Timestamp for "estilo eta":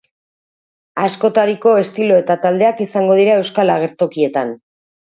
1.83-2.39